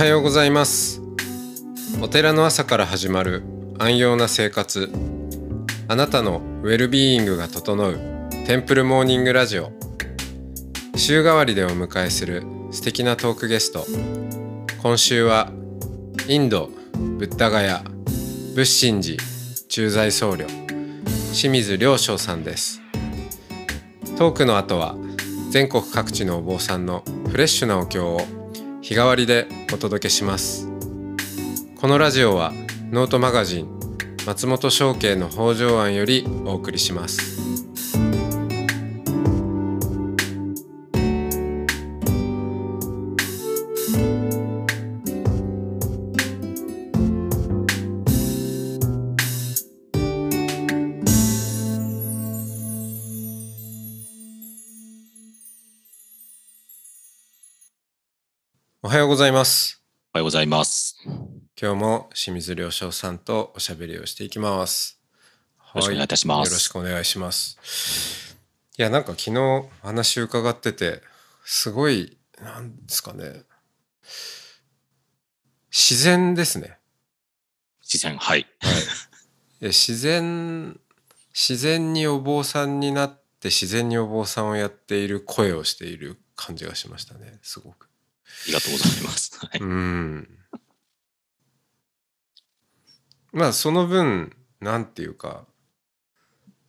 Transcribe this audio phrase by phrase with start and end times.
[0.00, 1.02] おはようございます。
[2.00, 3.42] お寺の朝から始まる
[3.78, 4.90] 安養な生活。
[5.88, 7.98] あなたのウェルビーイングが整う
[8.46, 9.72] テンプルモーニングラジオ。
[10.96, 13.84] 週替わりでお迎えする素敵なトークゲスト。
[14.82, 15.52] 今週は
[16.26, 16.70] インド
[17.18, 17.84] ブッダガヤ
[18.54, 19.22] 仏心寺
[19.68, 20.46] 駐在僧侶
[21.34, 22.80] 清水良昌さんです。
[24.16, 24.96] トークの後は
[25.50, 28.22] 全国各地のお坊さんのフレッシュなお経を
[28.90, 30.66] 日替わりでお届けします。
[31.76, 32.52] このラジオは
[32.90, 33.68] ノートマガジン
[34.26, 37.29] 松本商家の北条庵よりお送りします。
[59.20, 59.82] ざいます
[60.14, 60.96] おはようございます。
[61.60, 64.98] 今日も清水良昌さんとおしゃべりをしていきます。
[65.58, 68.38] よろしくお願いいたしますよろしくお願いします。
[68.78, 71.02] いや、なんか昨日話伺ってて、
[71.44, 73.42] すごい、なんですかね。
[75.70, 76.78] 自然ですね。
[77.82, 78.46] 自然、はい。
[78.60, 78.70] は
[79.60, 79.66] い。
[79.66, 80.80] 自然、
[81.34, 87.38] 自然にお坊さんになって自然にお坊さんをやっている声をしている感じがしましたね。
[87.42, 87.89] すごく。
[88.44, 89.38] ありがとうございます。
[89.44, 89.60] はい。
[89.60, 90.28] うん。
[93.32, 95.46] まあその分なんていうか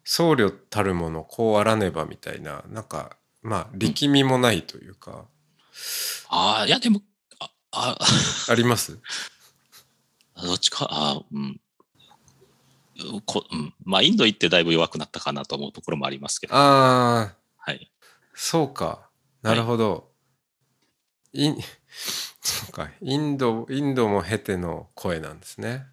[0.04, 5.26] 僧侶たるものこうあらねばみたいななんかまあ力みもないというか、
[6.30, 7.02] ああ、いや、でも、
[7.40, 7.98] あ、あ、
[8.50, 9.00] あります？
[10.36, 11.60] どっちか、あうん。
[13.26, 16.56] こうん、まあ、インド行ってだいぶ弱くなったかなと思うところもありますけど。
[16.56, 17.92] ああはい。
[18.36, 19.10] そうか
[19.42, 20.11] なるほど、
[21.34, 21.58] イン
[22.42, 25.86] そうかインドインドも経ての声なんですね。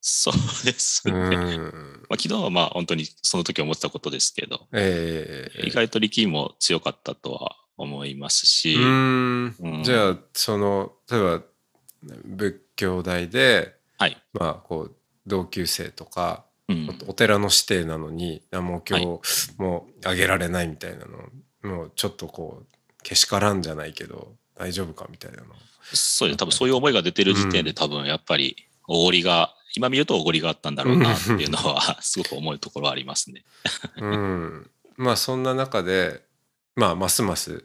[0.00, 1.18] そうですうね。
[1.18, 2.06] ん。
[2.08, 9.56] まあ、昨日はまあ、本当にその時思ってたことですけど、ええ意外と力みも強かったとは思いますし、うーん。
[9.58, 9.82] うん。
[9.82, 11.42] じゃあその例えば
[12.24, 14.16] 仏教大ではい。
[14.32, 16.88] まあこう同級生とか、うん。
[17.06, 19.04] おお寺の指定なのにあもう今日
[19.58, 21.28] もうあげられないみたいなの、
[21.62, 22.66] もうちょっとこう
[23.02, 25.44] けしからんじゃないけど大丈夫かみたいなの
[25.92, 26.38] そうです。
[26.38, 28.56] 多分そういう思いが出てる時点で多分やっぱり
[28.86, 33.42] おごりが、今見るとおごりがあったんだろうなっていうのは すごく思うところはありますね。
[33.96, 36.22] うんまあそんな中で
[36.76, 37.64] まあますます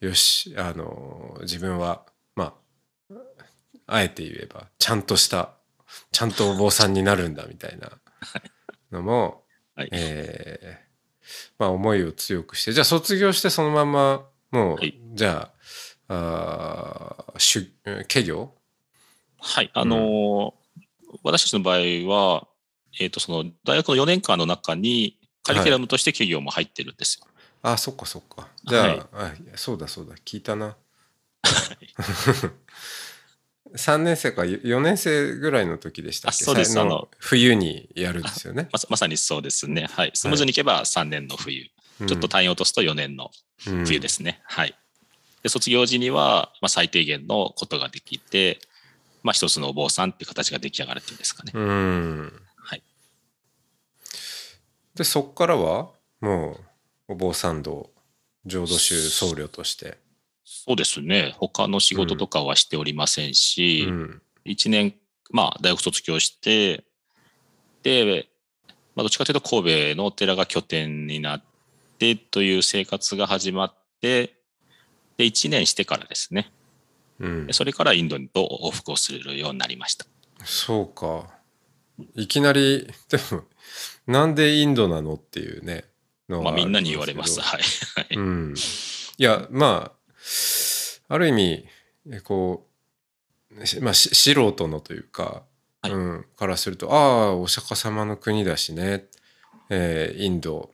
[0.00, 2.54] よしあの自分はま
[3.10, 3.14] あ
[3.86, 5.50] あえて言えばちゃんとした
[6.12, 7.92] ちゃんとお坊さんになるんだみたいな
[8.90, 9.88] のも、はい。
[9.92, 10.84] えー
[11.58, 15.54] まあ思いを強くしてじゃあ卒業してそのままもう、はいじゃあ
[16.08, 17.72] あーしゅ
[18.08, 18.52] 家業
[19.40, 19.70] はい。
[19.74, 20.64] あのー
[21.22, 21.78] 私たちの場合
[22.12, 22.48] は、
[22.98, 27.26] えっ、と、その大学の4年間の中にカリキュラムとして企業も入ってるんですよ。
[27.62, 30.76] あそっかそっかじゃあ,、はいあそうだそうだ聞いたな
[33.74, 36.44] 3年生か4年生ぐらいの時でしたっけ？
[36.44, 38.68] あそうですあの冬にやるんですよね。
[38.72, 39.86] まさまさにそうですね。
[39.90, 40.10] はい。
[40.14, 41.62] スムーズにいけば3年の冬。
[41.62, 43.30] うんちょっと単位を落とすと4年の
[43.86, 44.42] 冬ですね。
[44.46, 44.74] はい。
[45.44, 48.58] で、卒業時には、まあ、最低限のことができて、
[49.22, 51.52] まあ、一つのお坊さんっていう形が出来上がるっていうんですかね。
[51.54, 52.82] はい。
[54.96, 55.90] でそっからは
[56.20, 56.58] も
[57.08, 57.90] うお坊さん道
[58.46, 59.98] 浄土宗僧侶として。
[60.44, 61.34] そうですね。
[61.38, 64.94] 他の仕事とかはしておりませんし、うん1年、
[65.30, 66.84] まあ、大学卒業して、
[67.82, 68.28] で、
[68.94, 71.42] まあ、どっちかというと神戸のお寺が拠点になっ
[71.98, 74.33] てという生活が始まって、
[75.16, 76.50] で、1年してからですね。
[77.20, 80.06] うんで、それからインドと往復をするようになりました。
[80.44, 81.30] そうか
[82.14, 83.44] いきなりでも
[84.06, 85.84] なんでインドなのっていうね
[86.28, 87.40] のまあ、がみんなに言われます。
[87.40, 88.16] はい。
[88.16, 88.54] うん、
[89.18, 89.92] いやま
[91.08, 91.66] あある意味
[92.10, 92.66] えこ
[93.56, 95.42] う、しまあ、し素人のというか、
[95.82, 99.04] はいうん、からするとああお釈迦様の国だしね、
[99.70, 100.70] えーインド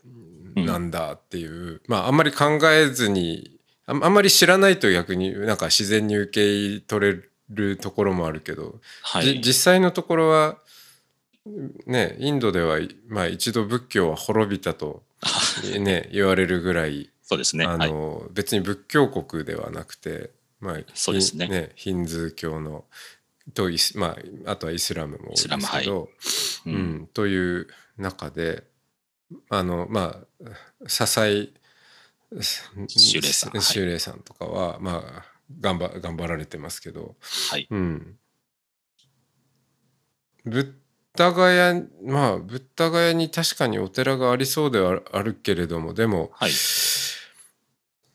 [0.56, 3.59] なんだっていう、まああんまり考えずに
[3.90, 9.40] あんまり知らないと逆になんか自然に受け取れるところもあるけど、じはい。
[9.40, 10.58] 実際のところは
[11.86, 12.78] ねインドでは、
[13.08, 15.02] まあ、一度仏教は滅びたと、
[15.78, 17.64] ね、言われるぐらいそうですね。
[17.64, 17.90] あはい。
[17.92, 22.84] の、別に仏教国ではなくて、まあ、そうですねヒヒンズー教の
[23.54, 24.16] とイス、ま
[24.46, 26.08] あ、あとはイスラムも多いですけど、
[26.66, 27.66] ううんん、という
[27.96, 28.64] 中で
[29.48, 30.50] あのまあ
[30.86, 31.26] 笹
[32.32, 32.42] 井
[32.88, 35.24] 修礼さんはい修礼さんとかはまあ
[35.60, 37.16] 頑張頑張られてますけど、
[37.50, 37.66] はい。
[37.70, 38.16] うん。
[40.44, 40.72] ブッ
[41.16, 41.74] ダガヤ
[42.04, 46.52] まあに確かにお寺がありそうではあるけれどもでもはい。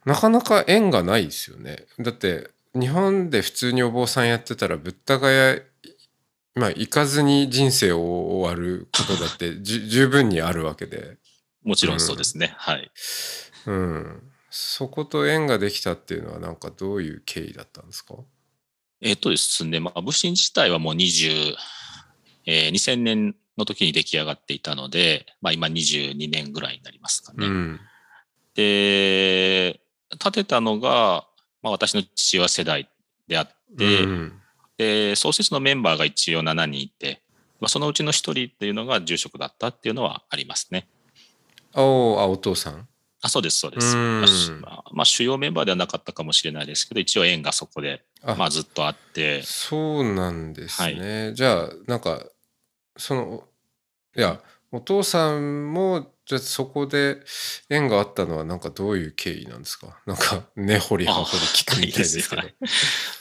[0.06, 1.86] なかなか縁がないですよね。
[2.00, 5.60] だって日本で普通にお坊さんやってたらブッダガヤ
[6.54, 8.00] まあ行かずに人生を
[8.40, 11.18] 終わることだって十分にあるわけで、
[11.64, 12.54] もちろんそうですね。
[12.58, 12.92] はい。
[13.66, 18.16] うん、そこと縁ができたっていうのはなんかどういう経緯だったんですか？
[19.02, 21.56] えっとですね、まあ、武神自体はもう20、
[22.46, 27.48] えー2000年の時に出来上がっていたので、まあ、今22年ぐらいになりますかね。
[27.48, 27.80] うん。
[28.54, 29.80] で、
[30.20, 31.26] 建てたのが、
[31.62, 32.90] まあ、私の父親世代
[33.28, 33.48] であっ
[33.78, 34.42] て、うん。
[34.78, 37.22] で、創設のメンバーが一応7人いて、
[37.62, 40.88] まあ、そのうちの1人っていうのが住職だったっていうのはありますね。
[41.74, 42.88] おあお父さん？
[43.26, 43.98] あそうです、そうです。
[43.98, 51.34] うんまあしまあ、まあ主要メンバーではなかったかもしれないですけど、一応縁がそこで、あまあ、ずっとあって、そうなんですね。
[51.34, 52.24] じゃあなんか
[52.98, 53.44] その
[54.16, 54.40] いや
[54.72, 57.22] お父さんもじゃあそこで
[57.70, 60.00] 縁があったのはなんかどういう経緯なんですか？
[60.06, 62.42] なんか根掘り葉掘り聞くみたいですけど。
[62.42, 62.54] あいい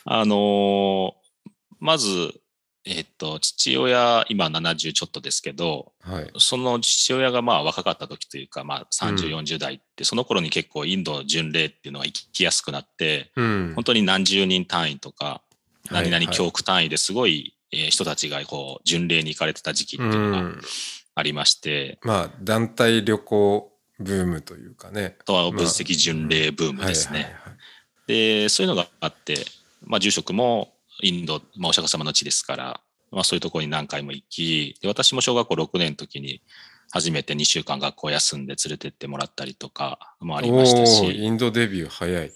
[0.05, 1.13] あのー
[1.81, 2.41] まず、
[2.87, 6.31] えっと、父親、今70ちょっとですけど、はい。
[6.39, 15.41] その父親がまあ若かった時というか、まあ30、うん40代って、その頃に結構インド巡礼っていうのが行きやすくなって、うん本当に何十人単位とか、は
[15.91, 20.61] い何々はい教区単位ですごい、えー人たちがこう巡礼に行かれてた時期っていうのがうん
[21.15, 25.17] ありまして、まあ団体旅行ブームというかね。
[25.21, 27.35] あとは分析巡礼ブームですね。
[28.07, 29.47] で、そういうのがあって、
[29.87, 30.74] まあ、住職も
[31.05, 32.81] インド、まあ、お釈迦様の地ですから、
[33.11, 36.43] まあ、そういうところに何回も行き、で、私も小学校6年の時に
[36.91, 42.33] 初めて2週間学校休んで連れてってもらったりとかもありましたし、インドデビュー早い。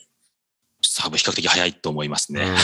[0.97, 2.43] 多分比較的早いと思いますね。
[2.43, 2.55] うん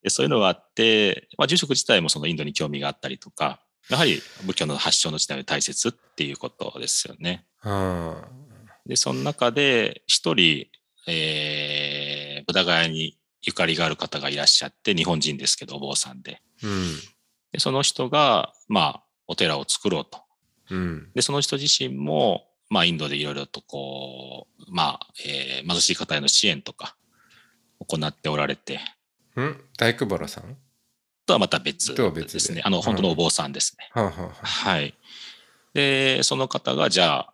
[0.00, 3.60] でそういうのがあって、まあ、住職自体もそのインドに興味があったりとか、
[3.90, 7.46] やはり仏教の発祥の地である大切っていうことですよね。
[7.58, 8.48] はあ
[8.86, 10.66] で、その中で一人、
[11.06, 16.42] えー、ブダガヤにゆかりがある方がいらっしゃって、日本人ですけど、お坊さんで。
[16.62, 16.96] うん
[17.52, 20.20] で、その人が、まあ、お寺を作ろうと。
[20.70, 26.96] うんで、その人自身も、まあ、インドでいろいろとこう、まあ、えー貧しい方への支援とか、
[27.86, 28.80] 行っておられて、
[29.36, 29.60] うん？
[29.78, 30.56] 大久保さん？
[31.24, 32.62] とはまた別とは別でですね。
[32.64, 33.88] あの、本当のお坊さんですね。
[33.92, 34.94] はあ、はあはあ、はい。
[35.74, 37.32] で、その方が、じゃあ、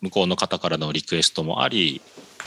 [0.00, 2.00] 向こうの方からのリクエストもあり、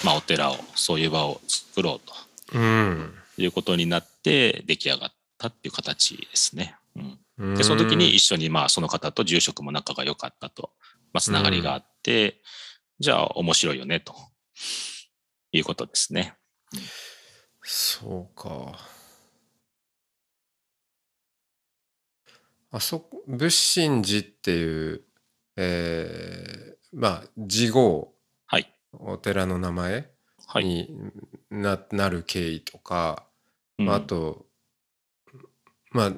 [0.03, 2.13] まあ、お寺を、そういう場を作ろうと。
[2.53, 6.75] うんいうことになって出来上がったっていう形ですね。
[6.95, 10.71] うん、うんで、その時に一緒にまあその方と住職も仲が良かったと、
[11.13, 12.41] まあ、つながりがあって、
[12.99, 14.13] じゃあ面白いよねと
[15.51, 16.35] いうことですね。
[17.63, 18.77] そうか。
[22.71, 25.01] あそこ、仏心寺っていう、
[25.55, 28.13] えーまあ、寺号、
[28.45, 28.73] はい。
[28.93, 30.11] お寺の名前はい。
[30.57, 30.89] に
[31.49, 33.23] な,、なる経緯とか、
[33.77, 34.45] うんまあ、あと、
[35.91, 36.13] まあ、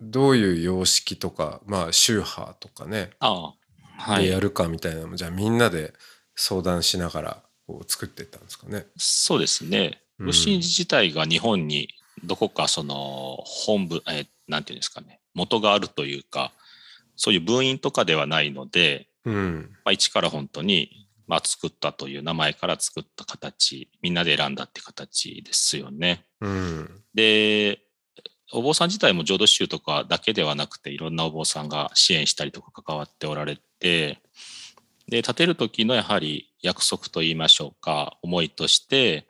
[0.00, 3.54] どういう様式とか、まあ、宗派とかね、ああ、
[3.98, 4.24] はい。
[4.24, 5.92] でやるかみたいなのも、じゃあみんなで
[6.34, 8.86] 相談しながらこう作っていったんですかね。
[8.96, 9.98] そうですね。
[10.18, 11.88] うん武神寺自体が日本に
[12.22, 16.52] どこかその本部、えーなんていうんですかね、元があるというか、
[17.16, 19.70] そういう分院とかではないので、うん。
[19.84, 21.01] まあ、一から本当に、
[21.32, 26.26] まあ、作ったという名前から作った形、みんなで選んだって形ですよね。
[26.42, 27.02] うん。
[27.14, 27.78] で、
[28.52, 34.20] お坊さん自体も浄土宗とかだけではなくて、いろんなお坊さんが支援したりとか関わっておられて、
[35.08, 39.26] で、建てる時のやはり約束と言いましょうか、思いとして、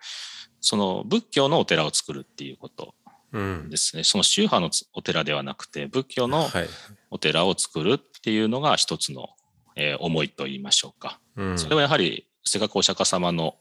[0.60, 2.96] その仏教のお寺を作るっていうこと
[3.30, 3.76] うんで。
[3.76, 4.02] すね。
[4.02, 6.68] その宗派のお寺ではなくて、仏教のはい。
[7.10, 9.28] お寺を作るっていうのが一つの、
[9.76, 11.20] えー思いと言いましょうか。
[11.36, 11.58] うん。
[11.58, 13.56] それはやはり、せっかくお釈迦様の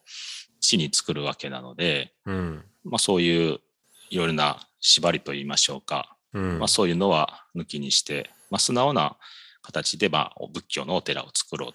[0.59, 2.65] 地に作るわけなので、うん。
[2.83, 3.59] まあそういう
[4.09, 6.15] いろいろな縛りと言いましょうか。
[6.33, 6.59] うん。
[6.59, 9.17] まあそういうのは抜きにして、まあ素直な
[9.61, 11.73] 形で、まあ仏教のお寺を作ろう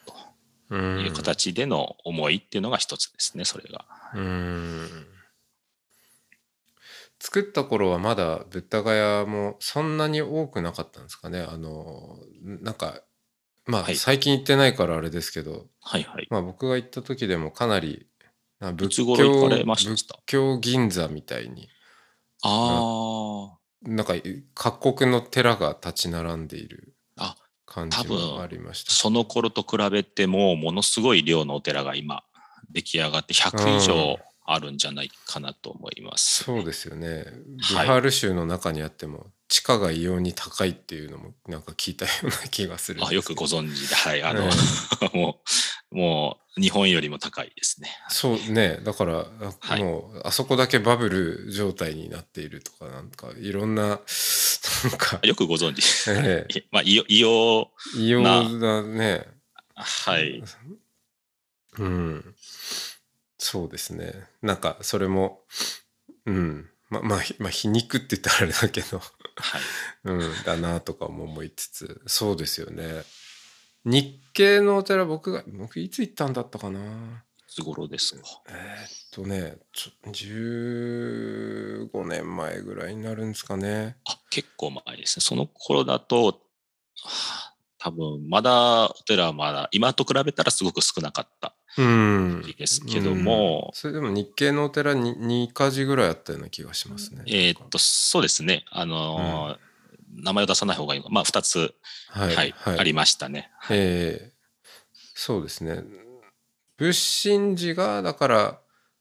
[0.68, 3.84] という形での思いっていうのが一つですね、それが。
[4.14, 5.06] うん。
[7.18, 11.40] 作った頃はまだブッダガヤもそんなに多くなかったんですかね。
[11.40, 13.00] あの、なんか、
[13.66, 16.26] まあはい最近行ってないからあれですけど、はいはい。
[16.30, 18.06] まあ僕が行った時でもかなり、
[18.60, 20.14] な仏いつ頃教行かれました？
[20.14, 21.68] 仏教銀座みたいに、
[22.42, 24.14] あなんか
[24.54, 28.92] 各国の寺が立ち並んでいるあ感じもありました。
[28.92, 32.22] その頃と比べても、ものすごい量のお寺が今
[32.70, 36.44] 出来上がって、100以上あるんじゃないかなと思います。
[36.44, 37.24] そうですよね。
[37.70, 37.86] ビはい。
[37.86, 44.48] ハール州の中にあっても、地価が異様に高いっていうのもなんか聞いたような気がするすあよくご存知で、はい、あの、
[45.02, 45.40] え も
[45.92, 47.90] う、もう日本よりも高いですね。
[48.08, 48.80] そうね。
[48.82, 49.82] だから、あはい。
[49.82, 53.98] もうあそこだけバブル状態になっているとかなんかいろんななん
[54.98, 55.20] か。
[55.22, 56.10] よくご存知。
[56.10, 58.22] えい まあ、異様異様、異様
[58.58, 59.26] だね。
[59.74, 60.42] はい。
[61.78, 62.35] うん
[63.48, 64.12] そうですね。
[64.42, 65.42] なんかそれも
[66.26, 66.68] うん。
[66.90, 68.98] ままあひまあ皮肉って言ったらあれだけど。
[68.98, 69.04] は
[69.58, 69.60] い。
[70.04, 72.02] うんだなとかも思いつつ。
[72.06, 73.04] そうですよね。
[73.84, 77.24] 日系のお寺僕が僕いつ行ったんだったかな。
[77.48, 78.22] いつ頃ですか？
[78.48, 83.96] えーっとねちょ15年前ぐらいになるんですかね。
[84.04, 85.22] あ、結構前ですね。
[85.22, 86.32] その頃だと、は
[87.04, 98.64] あ多分、まだ、お寺はまだ、今と比べたらすごく少なかったですけども、それでも日系のお寺に2か時ぐらいあったような気がしますねえーっと、そうですね。
[98.70, 99.66] あのー
[100.16, 101.04] 名前を出さない方がいい。
[101.10, 101.74] まあ、二つ、
[102.08, 103.50] ははい、ありましたね。
[103.70, 104.32] ええ
[105.14, 105.82] そうですね
[106.76, 108.60] 仏心寺がだから、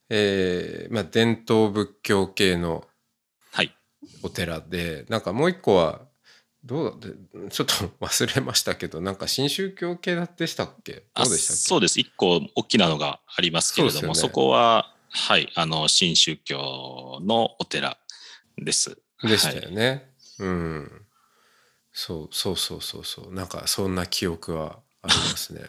[0.10, 2.86] ええまあ、伝統仏教系の
[3.52, 3.76] はい。
[4.24, 6.05] お寺でなんかもう一個は
[6.66, 10.94] どうだってちょっと忘れましたけどなんか新宗教系でしたっけ？
[10.94, 11.62] どあうでしたっけ？
[11.62, 12.00] そうです。
[12.00, 17.98] 一個大きなのがありますけれども、そ,、ねこは、はい、あの、新宗教のお寺
[18.58, 18.98] です。
[19.24, 20.12] でしたはいよね。
[20.40, 21.06] うん。
[21.94, 23.34] そうそうそうそうそう。
[23.34, 25.62] なんかそんな記憶はありますね。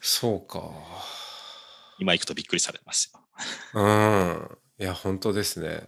[0.00, 0.62] そうか。
[1.98, 3.20] 今行くとびっくりされますよ。
[3.74, 4.58] うん。
[4.78, 5.82] いや本当ですね。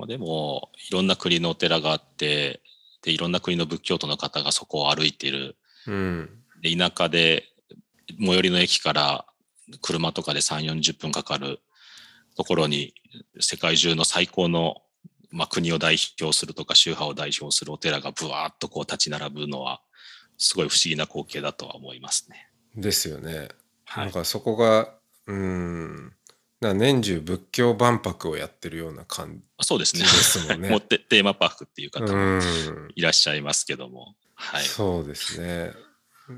[0.00, 2.62] まあ、でも、いろんな国のお寺があって、
[3.02, 5.56] で、いろんな国の仏教徒の方がそこを歩いている。
[5.86, 6.30] うん。
[6.62, 7.44] で、田舎で、
[8.18, 9.26] 最寄りの駅から
[9.82, 11.60] 車とかで3、40分かかる
[12.34, 12.94] ところに、
[13.40, 14.82] 世界中の最高の、
[15.30, 19.82] まあ、国を代表するとか宗派を代表するお寺がブワーッとこう立ち並ぶのは、
[20.38, 22.48] すごい不思議な光景だとは思いますね。
[22.74, 23.48] ですよね。
[23.84, 24.04] はい。
[24.06, 24.94] なんかそこが
[25.26, 26.12] うん。
[26.60, 30.04] な年中仏教万博をやってるような感そうですね。
[30.04, 32.92] じですもんね テテーマパークっていう方もん。
[32.94, 34.14] いらっしゃいますけども。
[34.34, 34.64] はい。
[34.64, 35.72] そうですね。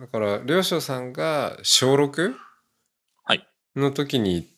[0.00, 2.34] だから両所さんが小 6?
[3.24, 3.46] はい。
[3.74, 4.48] の時に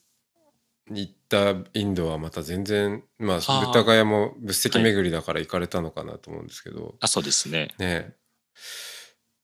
[0.90, 7.74] 行ったインドはまた全然まあ豚ヶ谷も仏石巡りだから行かれたのかなと思うんですけど、あ、そうですね。
[7.78, 8.16] ねえ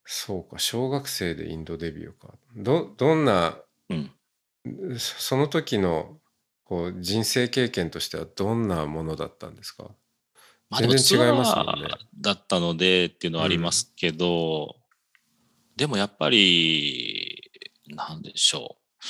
[0.05, 3.57] そうか小学生でインドデビューかどどんな
[3.89, 4.13] うん。
[4.99, 6.19] そその時の
[6.65, 9.91] こう人生経験としてはどんなものだったんですか？
[10.79, 11.89] 全然違いますもんね
[12.21, 14.77] だったのでっていうのはありますけど、
[15.77, 17.51] でもやっぱり、
[17.89, 19.01] なんでしょう。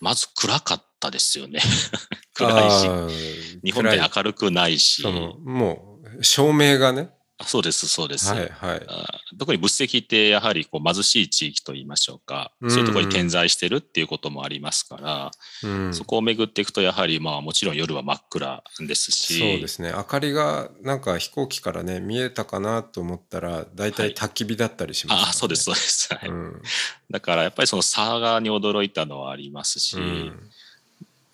[0.00, 1.60] まず暗かったですよね。
[2.34, 3.60] 暗いし。
[3.62, 5.02] 日本で明るくないし。
[5.06, 8.32] もう照明がねあそうです、そうです。
[8.32, 8.82] はいはい。
[8.88, 9.06] あ
[9.38, 12.70] 特に仏石ってやはりこう貧しい地域といいましょうか、うん。
[12.70, 15.30] そういうところに点在してるっていうこともありますから、
[15.62, 15.94] うん。
[15.94, 19.92] そこを巡っていくとやはりまあもちろん夜は真っ暗ですし、そうですね。
[19.94, 26.14] 明かりがなんか飛行機からね見えたかなと思ったら大体焚き火だったりしますからね、あそうです、そうです。
[26.14, 26.28] はい。
[26.28, 26.62] うん。
[27.10, 30.50] だからやっぱりその差がに驚いたのはありますし、うん。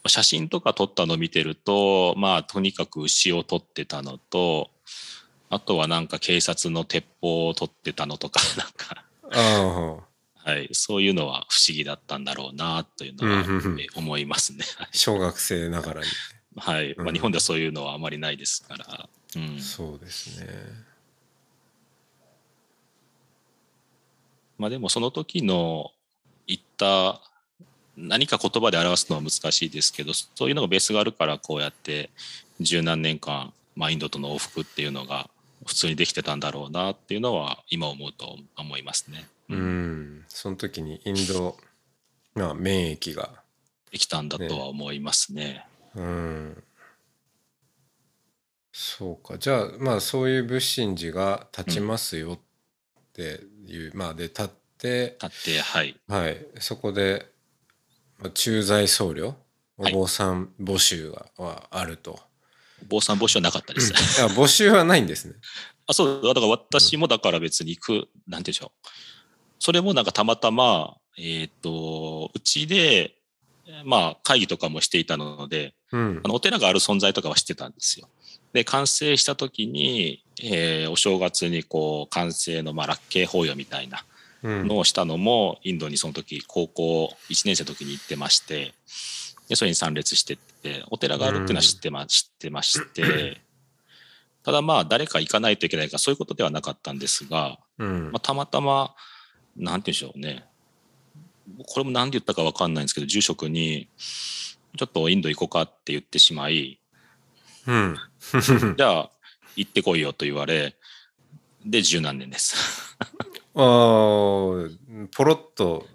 [0.07, 4.71] 写真とか撮ったのを見てると、まあとにかく牛を撮ってたのと、
[5.55, 9.05] あとはなんか警察の鉄砲を撮ってたのとか、 なんか、
[10.35, 13.45] はい、そういうのは不思議だったんだろうなというのは
[13.95, 14.65] 思いますね。
[14.93, 16.07] 小学生ながらに、
[16.57, 16.95] はい。
[16.97, 19.09] まあ、うん日本ではそういうのはあまりないですから。
[19.37, 19.61] うん。
[19.61, 20.49] そうですね
[24.59, 25.93] まあでもその時の
[26.47, 27.21] 言った
[27.97, 32.11] 何か言葉で表すのは難しいですけど、そういうのがベースがあるからこうやって
[32.61, 35.31] 十何年間、まあインドとの往復っていうのが
[35.67, 39.27] 普通にできてたんだろうなっていうのは今思うと思いますね。
[39.49, 40.25] うん。
[40.29, 41.57] その時にインド
[42.35, 43.31] まあ免疫が
[43.91, 45.65] できたんだとは思いますね。
[45.95, 46.63] うん。
[48.73, 49.39] そうか。
[49.39, 52.39] じゃあまあそういう仏心寺が立ちますよっ
[53.13, 55.97] ていう、まあで立ってだって、はい。
[56.09, 56.47] はい。
[56.59, 57.31] そこで
[58.19, 59.35] まあ駐在僧侶
[59.77, 59.93] おはい。
[59.93, 62.19] 坊さん募集がはあると、
[62.89, 63.93] 坊さん募集はなかったです。
[63.93, 65.35] いや募集はないんですね
[65.87, 68.89] あ、そう、だから私もだから別に行く、なんて言うんでしょう。
[69.59, 73.17] それもなんかたまたま、えっ、と、うちで、
[73.85, 78.09] まあ会議とかもしていたので、うんあのお寺がある存在とかは知ってたんですよ。
[78.53, 84.05] で、完成した時に、えーお正月にこう、完成の、まあ、ラッケー法要みたいな
[84.43, 88.75] うんのをしたのも、インドにその時、高校1年生の時に行ってまして、
[89.49, 93.41] で、それに参列してって、お寺があるっていうのは知ってま,、知ってまして、
[94.43, 98.95] ただまあ、誰か行かないといけないから、そういうことではなかったんですが、うんまあ、たまたま、
[99.57, 100.45] なんて言うんでしょうね。
[101.67, 103.89] これも何で言ったかわかんないんですけど、住職に、
[104.77, 106.81] ちょっとインド行こうかって言ってしまい、
[107.67, 107.97] うん。
[108.77, 109.11] じゃあ、
[109.57, 110.77] 行ってこいよと言われ、
[111.65, 112.97] で、十何年です。
[112.99, 113.07] あ
[113.55, 115.87] あ、ポロッと。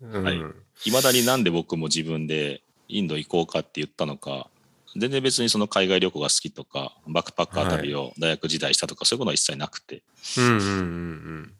[0.00, 4.48] うんはいいまだになんで僕も自分でインド行こうかって言ったのか、
[4.96, 10.02] 全然別にその海外旅行が好きとか、バックパッカー旅を大学時代したとか、そういうことは一切なくて、
[10.36, 11.54] うんうんうん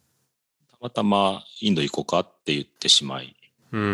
[0.71, 3.37] たまたまインド行こうかって言ってしまい、
[3.71, 3.81] うん。
[3.83, 3.87] う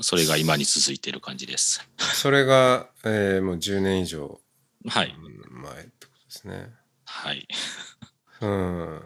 [0.00, 0.02] ん。
[0.02, 1.86] それが今に続いている感じです。
[1.98, 4.40] それが、えーもう10年以上
[4.86, 5.14] はい。
[5.50, 6.70] 前ってことですね。
[7.04, 7.46] はい。
[8.40, 9.00] うん。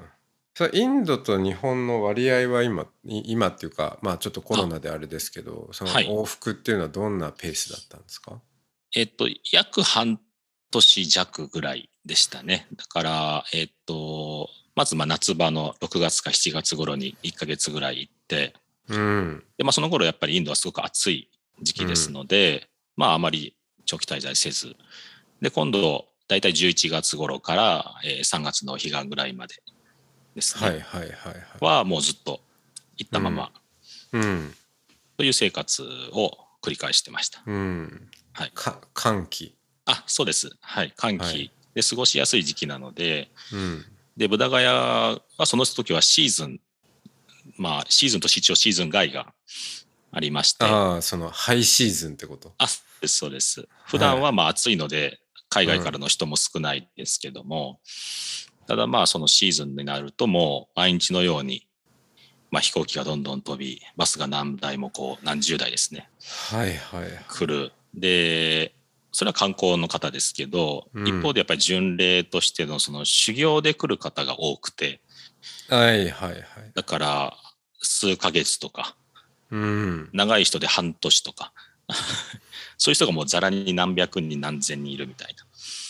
[0.60, 8.42] それインドと日本の割合は今、い今っていうか、まあちょっとコロナであれですけど、そのはい往復っていうのはどんなペースだったんですか、
[8.94, 10.20] えっと、約半
[10.70, 12.66] 年弱ぐらいでしたね。
[12.76, 18.52] だから、えっと、まずまあ夏場の6月か7月頃に1ヶ月ぐらい行って、
[18.90, 19.42] うん。
[19.56, 21.30] で、まあその頃やっぱりインドはすごく暑い
[21.62, 24.76] 時期ですので、まああまり長期滞在せず、
[25.40, 29.54] で、今度、だいたい11月頃から、えー3月の彼岸ぐらいまで
[30.40, 30.68] ですね。
[30.68, 31.34] はいはいはいはい。
[31.60, 32.40] はもうずっと
[32.96, 33.52] 行ったまま
[34.12, 34.54] うん。
[35.16, 35.82] という生活
[36.12, 36.32] を
[36.62, 37.42] 繰り返してました。
[37.46, 38.10] うん。
[38.32, 39.54] はいか寒気。
[39.84, 40.50] あ、そうです。
[40.60, 40.92] はい。
[40.96, 43.84] 寒気、はいで過ごしやすい時期なので、うん。
[44.16, 46.60] で、ブダガヤはその時はシーズン、
[47.56, 49.32] まあシーズンと一応シーズン外が
[50.10, 52.52] ありまして、あああ、そのハイシーズンってこと？
[52.66, 53.68] そうです、そうです。
[53.86, 57.78] 普段はまあ暑いので、海外からの人も少ないですけども、
[58.70, 61.66] ただまあそのシーズンになるともう毎日のように、
[62.52, 66.08] まあ飛行機がどんどん飛び、バスが何台もこう何十台ですね、
[66.52, 67.10] はいはいはい。
[67.26, 67.72] 来る。
[67.94, 68.72] で、
[69.10, 75.00] それは観光の方ですけど、うん一方でやっぱり巡礼としてのその修行で来る方が多くて、
[75.68, 76.40] はいはいはい。
[76.72, 77.34] だから
[77.80, 78.94] 数ヶ月とか、
[79.50, 80.10] うん。
[80.12, 81.52] 長い人で半年とか、
[82.78, 85.34] そういう人がもうざらに何百人何千人いるみたい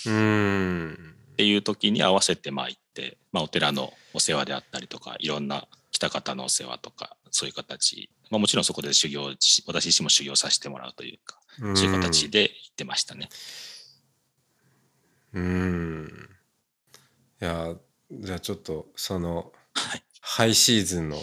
[0.07, 0.13] な。
[0.13, 1.17] うん。
[1.33, 8.11] っていう時に合わせてまあ行って、まあお寺のお世話であったりとか、いろんな来た方のお世話とか、そういう形。
[8.31, 11.39] まあもちろんそこで修行し、私自身も修行させてもらうというか、
[11.75, 13.29] そういう形で行ってましたね。
[15.33, 16.29] うん。
[17.41, 17.75] いや、
[18.11, 20.03] じゃあちょっとそのはい。
[20.23, 21.17] ハイシーズンの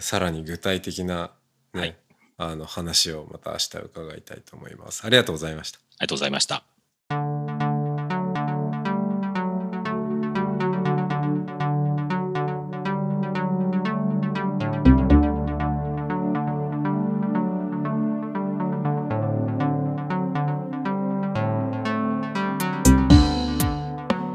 [0.00, 1.32] さらに具体的な
[1.72, 1.96] ね、はい
[2.36, 5.04] あの話をまた明日伺いたいと思います。
[5.04, 5.78] ありがとうございました。
[5.78, 6.73] ありがとうございました。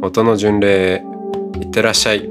[0.00, 1.02] 音の巡礼
[1.60, 2.30] いってらっしゃい。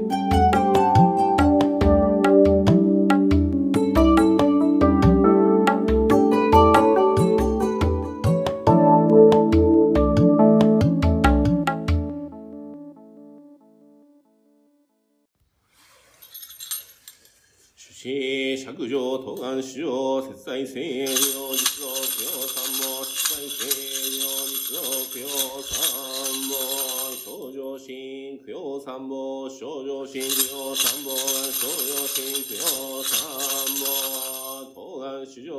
[17.76, 21.06] 主子、釈上、東願主上、節在聖領、
[21.52, 21.77] 実
[28.48, 33.18] 心、供養三も、少女心、供養三も、少女心、供養三
[33.78, 33.84] も、
[34.72, 35.52] 東岸主上。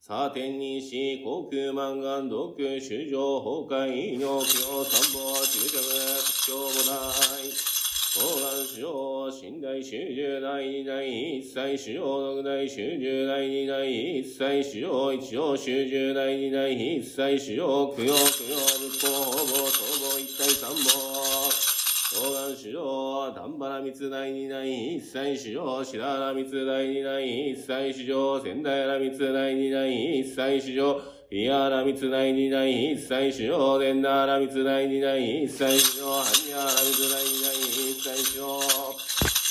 [0.00, 5.76] さ天にし、航空満願、独主上、崩壊、尿教、三宝、中着、
[6.22, 7.76] 屈強母大。
[8.16, 21.05] 東岸主上、寝台主十大二大一切主上、六大主十大二大一切主上、一上主十大二大一切主上、供養、供養、仏法、法母、総母、一体三宝。
[22.16, 38.48] 東岸主上、丹原密大二大一切主上、白原密大二大一切主上、仙台原密大二大一切主上、伊原密大二大一切主上、伝田原密大二大一切主上、般若原密大二大一切主上、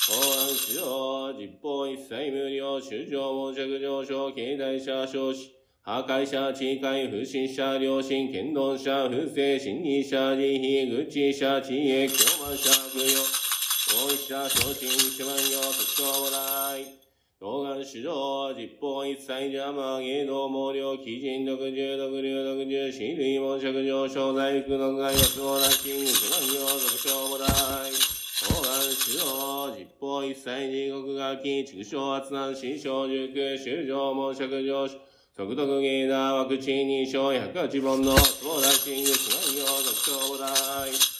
[0.08, 13.25] 東岸主上、実法一切無料、主上、門尺上昇、経済者少子、破壊者、地界、不審者、良心、剣道者、不正、心理者、慈悲、愚痴者、知恵、狂慢者、悪用、
[13.89, 16.86] 大石者、昇進、一万行、特徴もない。
[17.41, 27.49] 東岸主上、実法一切邪魔、芸道、毛量、基人、独重、独流、独重、死類、門尺上昇、大福、の外、安もなし、一万行、特徴もない。
[27.89, 34.93] 東岸主上、実法一切地獄がき、畜生、圧難、死生、塾、修上、門尺上昇、
[35.36, 41.14] 速読芸だ、ワクチン認証、108本の、相談シング、四万行、特徴も大。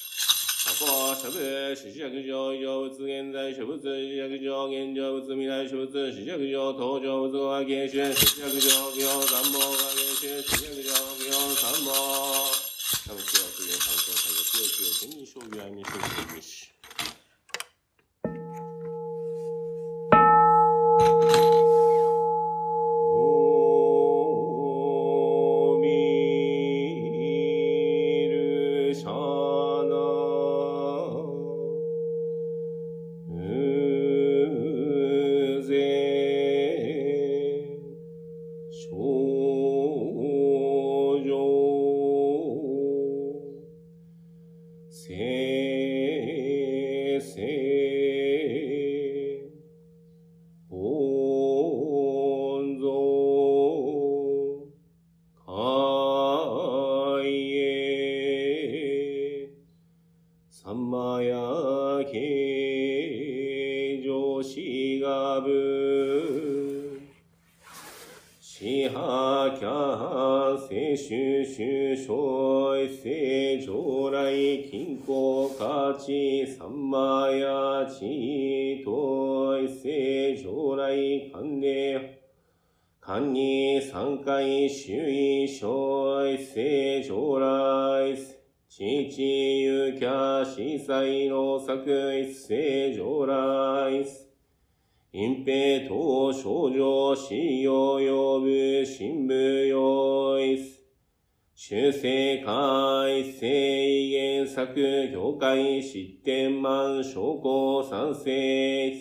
[0.76, 1.40] 加工、諸部、
[1.74, 11.96] 死尺上、異常物、現在、諸物、死尺上、現状物、未来諸物、死尺上、登場物語、芸春、死尺上、行、三宝が芸春、死尺上、行、三宝。
[13.08, 15.98] 多分、今日は次の参考作業、強く、天人将棋愛に、勝
[16.30, 16.75] 利にし。
[105.76, 108.94] 業界失点満証拠賛成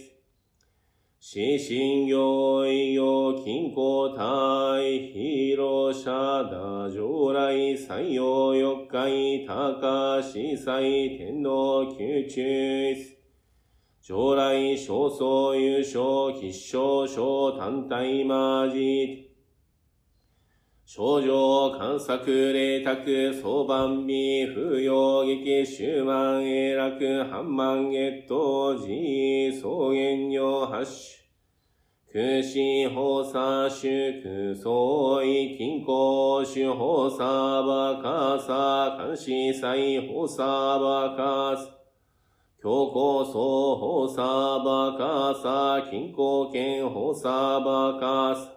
[1.21, 6.11] 死神行医療金庫体広社
[6.45, 12.95] 打上来採用四回高司祭天皇宮中
[14.03, 19.24] 将来少総優勝必勝賞単体マジ
[20.97, 28.87] 症状観察霊卓相番美風陽劇終満永楽半万月頭寺
[29.59, 30.87] 草原用発
[32.13, 33.89] 種空心法差主
[34.23, 37.25] 空相違金庫主法差
[37.67, 40.45] バカサ監視祭法差
[40.79, 41.75] バカサ
[42.63, 44.23] 強行層法差
[44.63, 48.54] バカサ金庫権法差バカサ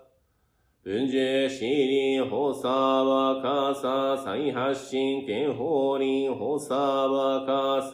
[0.88, 2.70] 文殊四輪法差
[3.04, 6.74] バカサ再発進天法輪法差
[7.10, 7.94] バカサ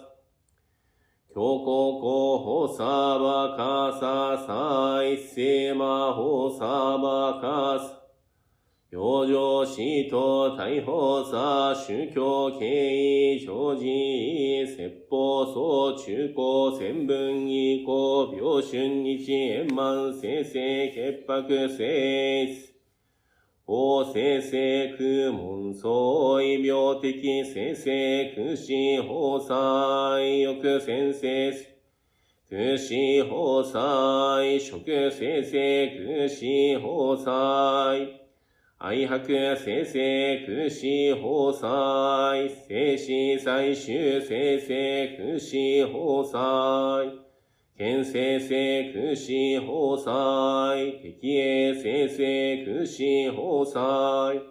[1.34, 2.84] 強行候補サ
[3.18, 6.66] バカササイセマホサ
[7.00, 8.04] バカサ
[8.92, 21.68] 養生死と逮捕さ宗教経緯常時説法総中高千分以降病春日円満生成潔白
[23.66, 25.90] 生法生成空門相
[26.44, 28.74] 異病的生成空死
[29.08, 31.24] 法祭欲先生
[32.50, 34.68] 空死法祭食
[35.12, 35.56] 生成
[35.96, 36.46] 空死
[36.82, 38.20] 法祭
[38.80, 40.82] 愛白生成空死
[41.16, 43.06] 法祭生死
[43.46, 44.68] 最終生成
[45.16, 45.56] 空死
[45.88, 45.96] 法
[46.30, 47.33] 祭
[47.76, 54.42] 県生成空死法祭、敵へ生成空死法祭、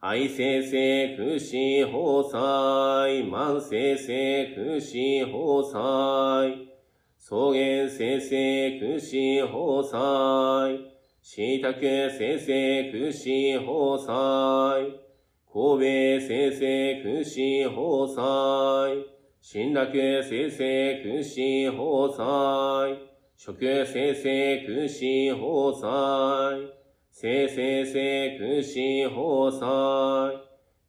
[0.00, 6.68] 愛生成空死法祭、万生成空死法祭、
[7.16, 11.72] 草原生成空死法祭、椎茸
[12.10, 13.28] 生成空死
[13.64, 14.98] 法祭、
[15.46, 17.38] 神戸生成空死
[17.70, 19.17] 法祭、
[19.50, 22.98] 新楽生成空死法祭、
[23.34, 23.56] 食
[23.86, 25.00] 生成空死
[25.40, 26.68] 法祭、
[27.10, 28.76] 生生成空死
[29.08, 29.58] 法祭、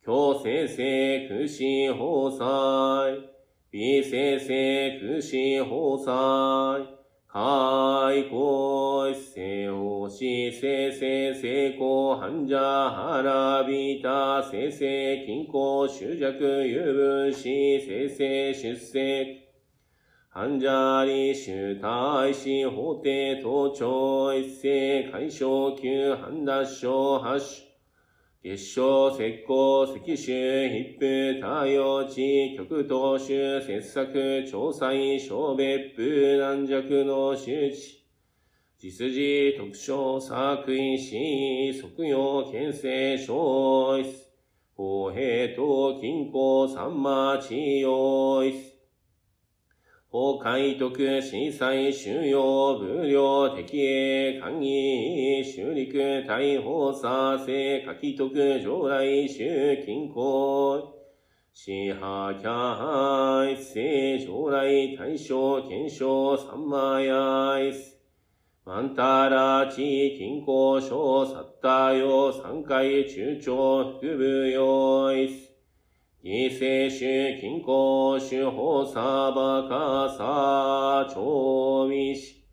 [0.04, 0.78] 強生成
[1.30, 2.00] 空死法
[2.36, 3.30] 祭、
[3.72, 4.50] 微生成
[5.08, 6.99] 空死法祭、
[7.32, 19.38] 開口一世をし、生成成功、繁者、腹びた、生成、均衡、執着、有分子、生成、出世、
[20.32, 27.68] 繁者理主大使、法廷、盗聴、一世、解消、級、判脱症、発
[28.41, 38.06] 月賞、石膏、石州、筆布、太陽地、極東州、切削、調査員、小別府、軟弱の周知、
[38.78, 41.12] 実事、特徴、作為、死、
[41.73, 44.06] 即用、県政、小一、
[44.73, 48.79] 公平等、均衡、三馬、地用一、
[50.12, 60.95] 法海徳、震災、収容、無料、敵営、官議、修陸、大法査生、書き徳、上来、修、均衡、
[61.54, 67.95] 支派、キャハイ、聖、上来、大正、検証、三マヤイス、
[68.65, 75.49] マンタラ、地、均衡、小、サッタヨ、三回、中長、副部用イス、
[76.21, 82.43] 異性種、均衡種、法サバカサ、調味し、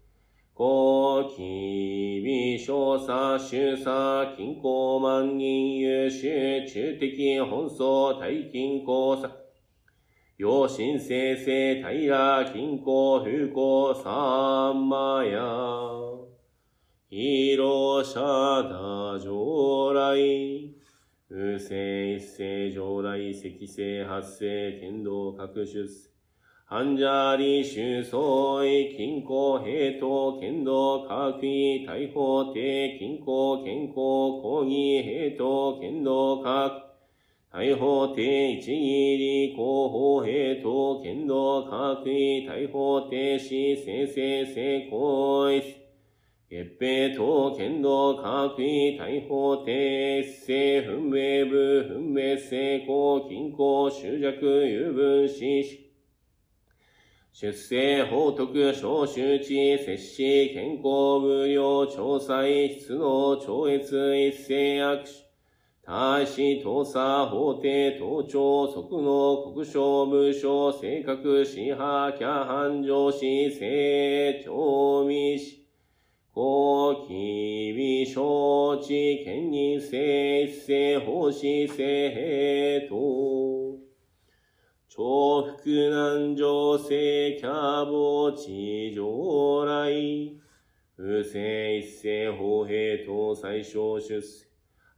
[0.55, 9.29] 高気微小差、周差、均衡万人優秀、中的本草、大均衡差、
[10.38, 15.42] 陽神生成、平、均衡、風光、三マヤ、
[17.11, 18.20] 広者
[18.62, 20.56] だ、上来、
[21.37, 26.09] 風星一世上来積星発生剣道各出世。
[26.66, 28.18] 半者理修相
[28.64, 36.68] 違均衡平等剣道各位大法定均衡健康講義平等剣道各
[37.53, 45.86] 大法定一義理広報平等剣道各位大法定死生成成功一
[46.49, 55.87] 月平等剣道各位大法定世分明部分明成功均衡執着有分子
[57.33, 63.83] 出世、法徳、小周知、摂氏、健康、無料、調査、質能、超越、
[64.29, 65.27] 一世悪手、
[65.83, 75.67] 大使、盗査、法廷、盗聴、即能、国省、無償、性格、支派、キャハン、上司、性、調味し、
[76.33, 78.05] 公、機微、
[78.87, 82.96] 承知、兼任性、一世、奉仕、性、平等。
[84.88, 89.90] 重複難情世キャボ地上来。
[90.94, 94.46] 不正一世法平等最小出世。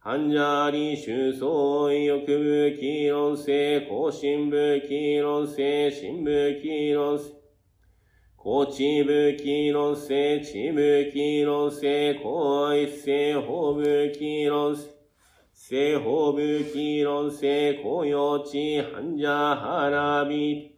[0.03, 6.78] 半者理修相意欲部議論性、更新部議論性、新部議論性。
[8.41, 14.87] こちぶきろせ、ちぶきろせ、こいせ、ほぶきろせ。
[15.53, 20.71] せほぶきろせ、こよち、はんじゃはらび。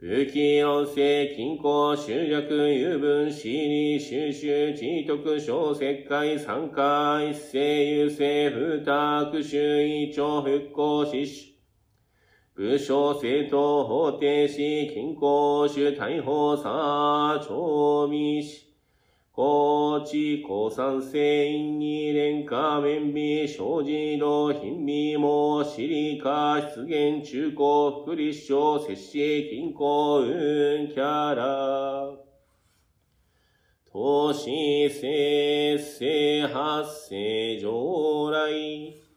[0.00, 11.47] ぶきろせ、きんこ、しゅじゃく、ゆぶん、しり、しゅうしゅう、ちとく、しょう、せっかい、さんかい、せ、ゆせ、ふたく、しゅいちょ、ふっこ、ししゅ。
[12.58, 18.74] 武将政党法定し均衡主大法差調味し。
[19.30, 32.10] 高知高山性因に連下面美生じの貧美もシリカ出現中高福利省摂氏均衡運キャラ。
[33.92, 39.07] 都市生成発生上来。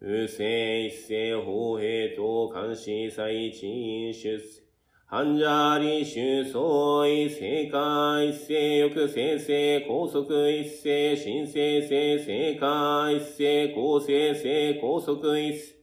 [0.00, 0.46] 不正
[0.82, 4.62] 一世法平等監視最賃出世。
[5.10, 6.62] 半者理修相
[7.06, 15.74] 違正解一世欲生成高速一世新生成正解一世高生成高速一世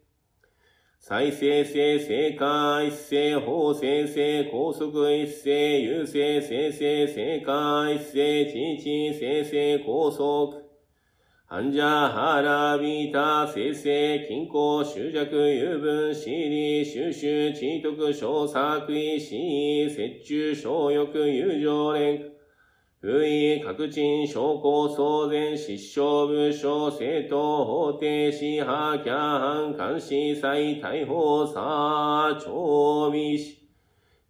[0.97, 10.66] 再生性生化一世法生成高速一世優勢生成生化一世知知生成高速
[11.49, 19.33] 患者腹びた生成均衡執着油分私利収集知徳小作為死
[19.89, 22.37] 折中小欲友情連
[22.99, 33.56] 不意、確鎮、証拠、騒然、失笑、部署、政党、法廷、司法、キャハン、監視、再逮捕、さ、調備し、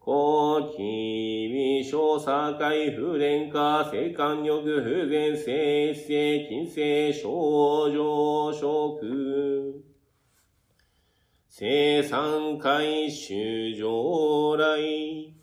[0.08, 9.84] 公、機微、小、境、不連化、性感欲、不全、性、性、金性、症状、食。
[11.50, 15.34] 生産回収上来。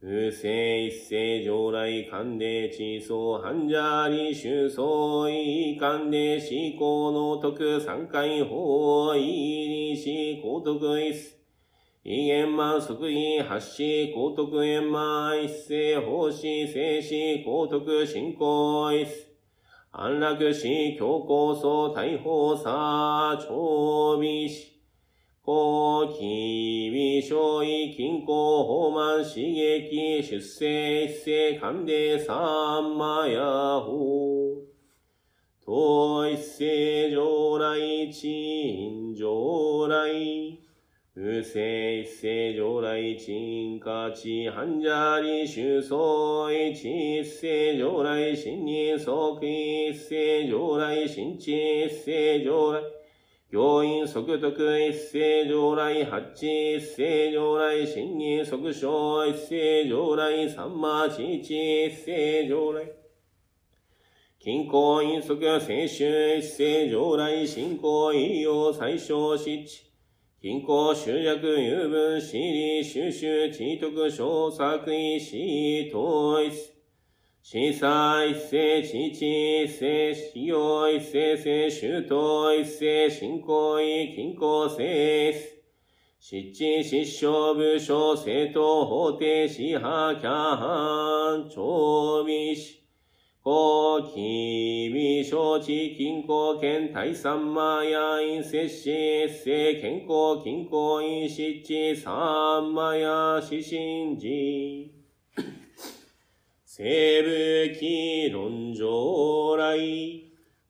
[0.00, 11.35] 不正一世上来勘で地層半者理収層異勘で思考の徳三回法異理思高徳一世
[12.08, 19.34] 異言満即位発し高徳円満一世法師静止高徳進行一世
[19.90, 24.80] 安楽死強行層大法差長備し
[25.42, 33.40] 高機微小位均衡法満刺激出世一世勘で三魔や
[33.80, 34.62] 法。
[35.66, 37.80] 統一世上来
[38.12, 40.65] 鎮上来。
[41.16, 52.82] 不正一世上来鎮価値半者理収相一一世上来新人即一世上来新地一世上来
[53.50, 62.86] 教員即徳一世上来八一世上来新任即小一世上来三馬七一一世上来
[64.38, 69.85] 金行院即聖州一世上来信仰医療最小失地
[70.46, 75.34] 金行集約有分私利収集知徳小作為死
[75.90, 76.50] 統一
[77.42, 84.86] 司査一世、父一世、使用一世、世周到一世、信仰位、均衡性
[86.20, 92.85] 失地、失笑、部署、政党、法廷、司法、キャハン、調備し、
[93.46, 104.90] 公、機微、承知、均衡、県、対三魔、や陰、摂氏、一世、健康、均衡、陰、失地、三魔や、死神寺。
[106.64, 110.25] 生武器論上来。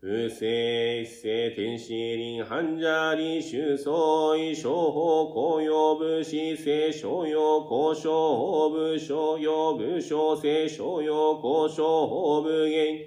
[0.07, 3.93] 不正一世天使林患者理収相
[4.39, 13.01] 違商法公用武士聖商用交渉部商用部商聖商用交渉法部言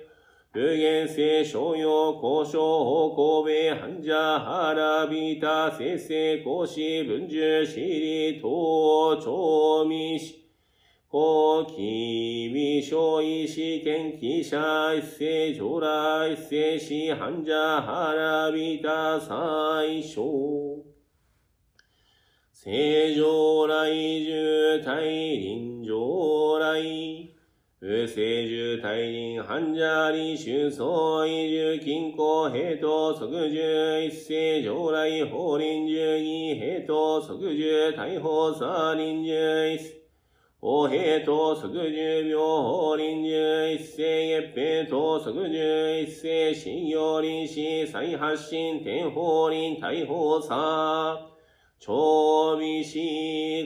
[0.54, 8.52] 無限性商用交渉法神戸患者腹びた生成講師文殊私利等
[9.22, 10.39] 調味し
[11.12, 20.22] 高機微小医師研究者一世将来一世死患者腹びた最小。
[22.54, 22.72] 正
[23.16, 27.30] 常来重大臨上来。
[27.80, 30.86] 不正重大臨患者理収相
[31.26, 39.99] 違重均衡平等即重一世上来法臨重義平等即重大法差臨重一世
[40.62, 51.18] 法平等即十秒法臨重一世月平等即十一世信用臨死再発進天法臨大法差
[51.80, 53.00] 長美死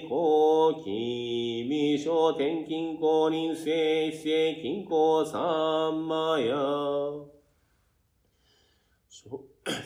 [0.08, 7.34] 後期未小天金公臨世一世金公三魔や。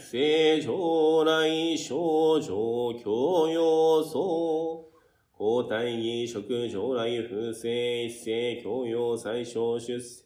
[0.09, 3.11] 正常来症状教
[3.47, 4.86] 養層
[5.39, 10.23] 交代儀職将来不正一世教養最小出世。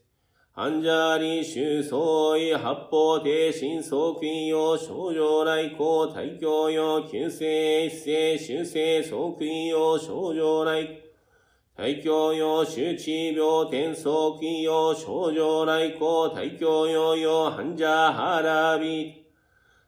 [0.54, 10.84] 患者理収相違八方定心即位用症状来公大教用急性一世修正即位用症状来。
[10.84, 10.96] 光
[11.76, 19.21] 大教用周知病天即位用症状来公大教用用患者腹び。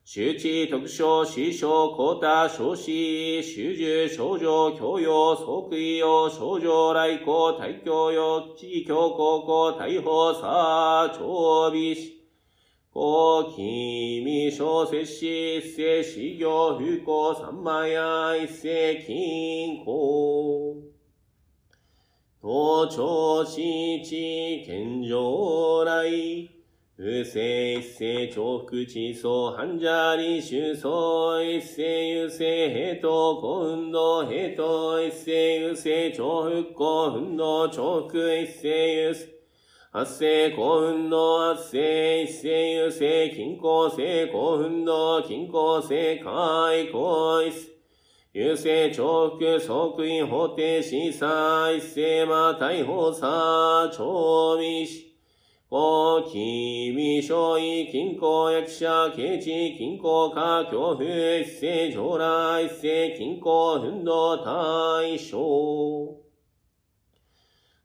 [0.06, 5.34] 周知特徴、師匠、交代、少子、修従、症状、教養、
[5.70, 12.22] 即位用、症状来公、大教用、地教高校、大法差、長備し、
[12.92, 20.84] 公、機小摂氏、一世、修行、不幸、三万や、一世、金庫。
[22.42, 26.63] 東朝地地、健常来。
[26.96, 39.28] 不正一世重複地層、半砂利収層、一世優勢平等、古運動平等、一世優勢重複古運動重複一世優勢、
[39.90, 47.70] 発生古運動発生一世優勢均衡性古運動均衡性開口一世、
[48.34, 49.60] 優勢重複
[49.98, 55.13] 即位法定審査一世ま逮捕さ、調味し、
[55.76, 65.40] 大き微小位均衡役者、刑地、均衡化、恐怖、一世上来、一世均衡運動対象。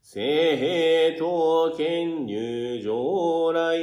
[0.02, 3.78] 聖兵刀剣入上来。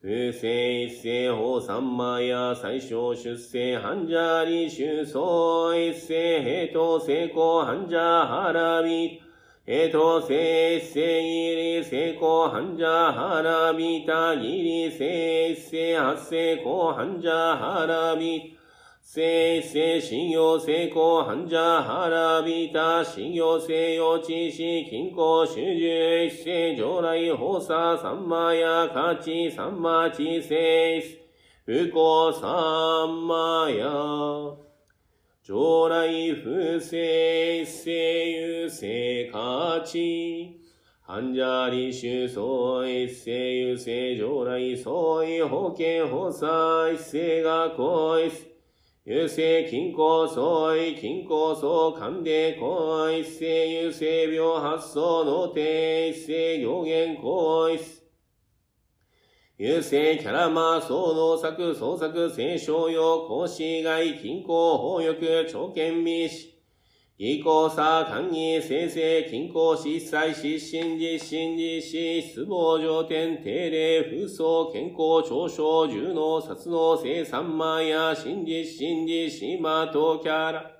[0.00, 9.27] 不正一世法三枚や最小出世半者利収総一世兵刀成功半者腹び。
[9.70, 18.56] えとせっせいりせこはんじゃはらびたぎりせっせあっせこはんじゃはらび
[19.02, 25.88] せっせいしんよせこはんじゃはらびたしんよせよちしきんこしゅじゅ
[26.24, 31.18] いっせじょうらいほささんまやかちさんまちせいっす。
[31.66, 34.67] うこさんまや。
[35.48, 36.06] 将来
[36.44, 40.60] 不正世優勢価値。
[41.00, 48.30] 半者利収総一世優勢将来総意保険補佐一世が行一
[49.06, 57.97] 優勢均衡総意均衡総勘で行一世優勢病発想の定一世行言行一
[59.60, 66.50] 優勢キャラマー、総能作、創作、聖商用、講師外、均衡、法欲、朝見美士。
[67.18, 79.28] 技巧差、官議、生成、均衡、失災、失神、実神、実施、失望、上天、定例、風葬、健康、長所、重能、殺能、生産万や、真実、真実、
[79.58, 80.70] 島とキャラ。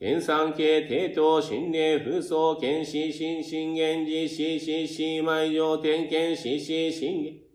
[0.00, 7.49] 天産系、帝都、心霊、風葬、剣士、心神、源実施、死死、埋上天、剣死死、心。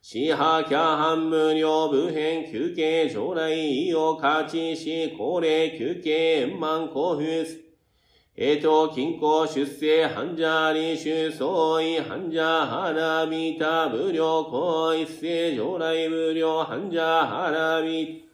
[0.00, 7.58] 死破キャハン無料部編休憩将来意を勝ちし高齢休憩円満交付す。
[8.40, 18.28] えと、均衡出世、半者利収相違、半者腹びた、無料行一世、将来無料、半者腹びた。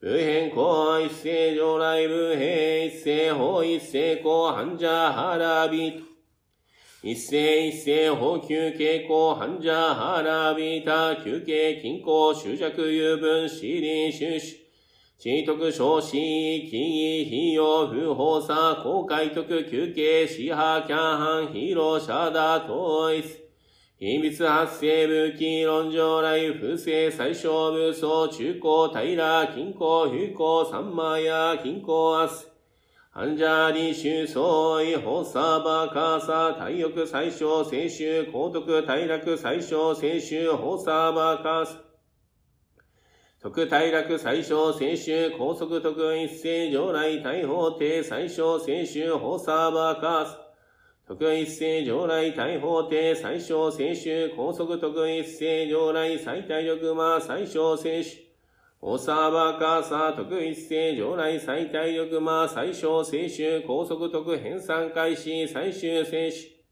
[0.00, 6.09] 部編行一世、将来部編一世、法一世、行半者腹びた。
[7.02, 7.34] 一世
[7.66, 11.16] 一世補給傾向患者腹びた。
[11.16, 14.60] 休憩均衡執着有分死臨収支
[15.16, 23.24] 知徳少子、記義、費用、不法さ、公開徳、休憩、死破、キャンハン、ヒーロー、シャダ、統一。
[23.98, 32.49] 秘密発生武器、論上来、不正、最小武装、中高、平、均衡、不幸、三枚や、均衡、明日。
[33.12, 41.72] 患者利収相違法サーバーカーサー体欲最小青春高徳体楽最小青春法サーバーカーサ
[43.42, 50.38] 特体楽最小青春高速特一斉上来大法廷最小青春法サーバーカーサ
[51.08, 58.29] 特一斉上来大法廷最小青春高速特一斉上来最大力魔最小青春
[58.82, 66.62] おさばかさ、特一斉、上来最大力魔、最小青春、高速特編纂開始、最終選手。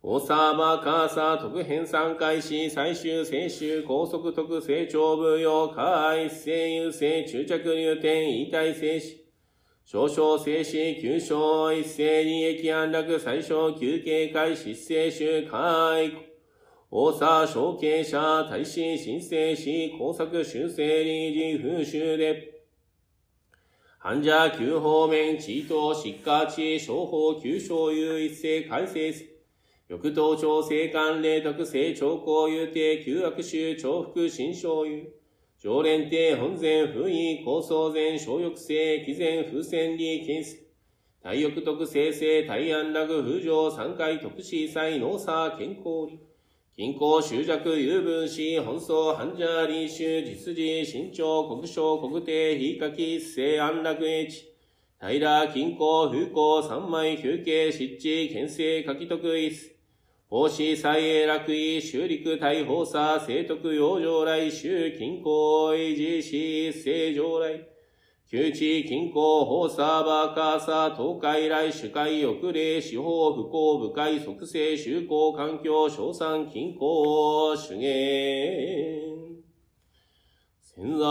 [0.00, 9.18] おさばかさ、特編纂開始、最終選手、高速特成長部用、下一斉優勢、中着入点、異体静止。
[9.84, 16.27] 少々静止、急所、一斉利益安楽、最小休憩会、失勢集、開
[16.90, 22.62] 大佐、承継者、大使、申請し、工作修正理事、風習で、
[23.98, 29.26] 患者、旧方面、地位等、疾患地、商法、旧商有一斉改正す。
[29.88, 35.04] 欲等調整官令特性兆候有定、旧悪臭、重複、新商有。
[35.58, 40.56] 常連定、本前、不意、構想前、小欲性、毅然、風船利、金数。
[41.22, 46.27] 体欲特性性、体安楽、風上、三回特殊祭、農作、健康理。
[46.78, 54.44] 均衡、執着、有分子、本草、半者、臨終、実事、身長、国章、国定、非書き、性安楽英知。
[55.00, 59.50] 平、均衡、風光、三枚、休憩、湿地、県政、書き徳一。
[60.28, 67.77] 奉仕、祭英、楽意、修陸、大法差、聖徳、養生来、修、均衡、維持し、聖上来。
[68.30, 79.40] 旧地近郊、法差、バーカーサ、東海来、主海、翼霊、司法、不幸、部会、即成、修行、環境、賞賛、近郊、主言。
[80.62, 81.06] 潜在、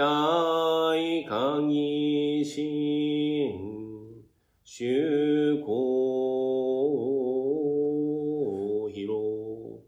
[0.00, 0.94] 大
[1.28, 3.52] 鍵心、
[4.64, 5.66] 修行
[8.94, 9.84] 広、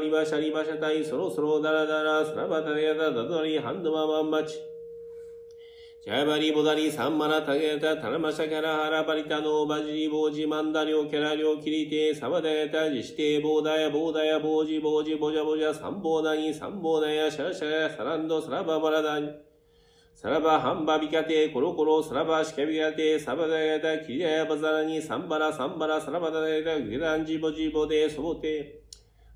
[0.00, 4.54] ンバダバリバシャリバシャタイそろそろダラダラスラバタヤダダドリハンドマバンバチ
[6.04, 19.30] ジャバリボダリサンマラタゲタタナマシャキャラハラバリタノバジリボジマンダリョキャラリョキリテサバタヤタジシテボーダヤボーダヤボージボージボジャボジャサンボーダニサンボーダヤシャシャラサランドサラババラダニ
[20.14, 28.80] サラバハンバビカテコロコロサラバシカビカテサバダヤタキリヤバザラニサンバラサンバラサラバダヤタグランジボジボデソボテ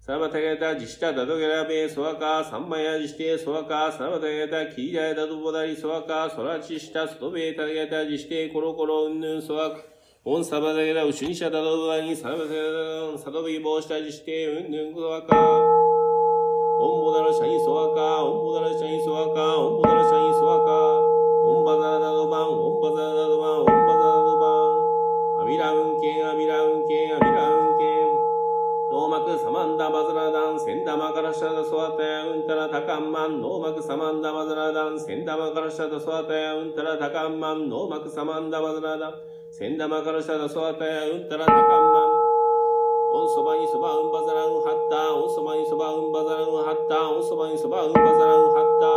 [0.05, 9.77] サラバタヤタジシタダドゲラベソワカサンマヤジシテソワカサラバタヤタキリヤダドボダリソワカソラチシタストベタヤタジシテコロコロウンヌンソワカ
[10.25, 15.71] オンサバダヤタウシュニシャダドボダリサラバタヤタサドビボシタジシテウンヌンソワカオ
[16.99, 20.99] ンボダラシャイソワカ、オンボダラシャイソワカ、オンボダラシャイソワカ、
[21.47, 24.51] オンバザラダドバン、オンバザラダドバン、オンバザラドバ
[25.39, 27.32] ン、アビラウンケン、アビラウンケン、アビラウンケン、
[29.23, 39.15] ノーマクサマンダバズラダン、センダマカラシャダソワタヤウンタラタカンマン、ノーマクサマンダバズラダン、センダマカラシャダソワタヤウンタラタカンマン、ノーマクサマンダバズラダン、
[39.53, 42.11] センダマカラシャダソワタヤウンタラタカンマン、
[43.15, 45.15] オンそばにそばうんばざらんはった。
[45.15, 47.11] オンそばにそばうんばざらんはった。
[47.13, 48.89] オンそばにそばうんばざらんはった。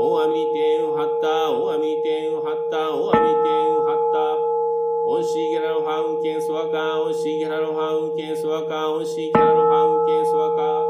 [0.00, 1.52] オンアミテンはった。
[1.52, 2.90] オンアミテンはった。
[2.90, 3.93] オンアミテンはった。
[5.06, 10.80] オンシーギラロハウンケンスワカオンシギラロハウンケンスワカオンシギラロハウンケンスワカ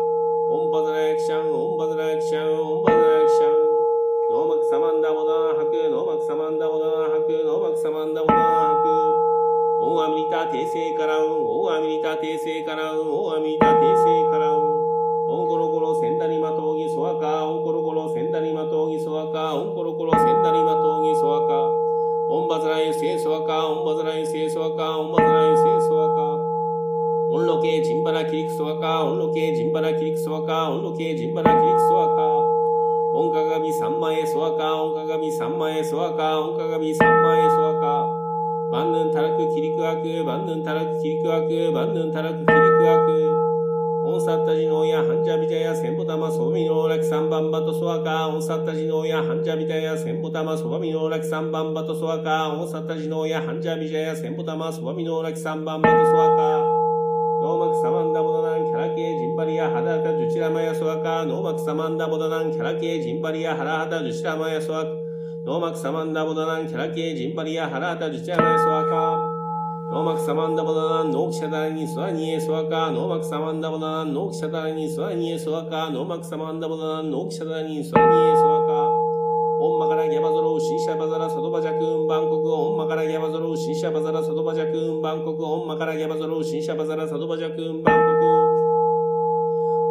[0.51, 1.53] オンバザラエクシャン。
[1.53, 2.53] オンバザラエクシャン。
[2.55, 3.75] オンバザラエクシャン。
[4.31, 8.91] ノーマクサマンダボダーハクノーマクサマンダボダんハクノーマクサマンダボダハク
[9.85, 14.04] オンアミリタ訂正からウンオンアミリタ訂正からウンオンアミリタ訂正
[22.55, 26.23] オンバズラユセイソワカ、オンバズラユセイソワカ、オンバズラユセイソワカ。
[27.35, 32.23] オンロケジンバラキリクソワカ、オンロケジンバラキリクソワカ、オンロケジンバラキリクソワカ。
[32.23, 38.07] オンカガビサンマエソワカ、オンカガビサンマエソワカ、オンカガビサンマエソワカ。
[38.71, 42.53] 万ヌンタラクキリクアク、万ヌンタラクキリクアク、万ヌンタラクキリク
[42.89, 43.34] アク。
[44.15, 56.59] オンサッタジノーヤハンジャビジャヤセンボタマソバミノーラキサンバンバトソワカオンサッタジノーヤハンジャビジャヤセンボタマソバミノーラキサンバンバトソワカオンサッタジノーヤハンジャビジャヤセンボタマソバミノーラキサンバンバトソワカ
[57.43, 64.91] ノーマクサマンダボダナンキャラケージンバリアハダタジュチラマヤソワカノーマクサマンダボダナンキャラケジンバリアハラハタジュチラマヤソワカ
[65.45, 69.34] ノーマクサマンダボダナンキャラケージンバリアハラハタジュチラマヤソワカ
[69.91, 78.89] ノーマクサマンダボダナンノーキシャダラニスワニエスワカノーマクサマンダボダナンノーキシャダラニスワニエスワカノーマクサマンダボダナンノーキシャダラニスワニエスワカ
[79.61, 88.24] オンマカラギャバゾロウシンシャバザラサドバジャクンバンコクオンマカラギャバゾロウシンシャバザラサドバジャクンバンコクオンマカラギャバゾロウシンシャバザラサドバジャクンバンコク